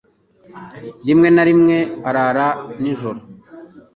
Rimwe 1.07 1.27
na 1.35 1.43
rimwe 1.47 1.77
arara 2.07 2.47
nijoro 2.81 3.19